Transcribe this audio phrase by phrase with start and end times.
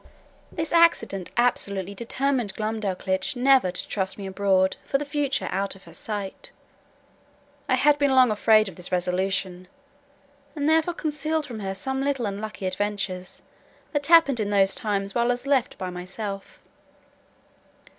[0.51, 5.83] This accident absolutely determined Glumdalclitch never to trust me abroad for the future out of
[5.83, 6.49] her sight.
[7.69, 9.67] I had been long afraid of this resolution,
[10.55, 13.43] and therefore concealed from her some little unlucky adventures,
[13.91, 16.63] that happened in those times when I was left by myself.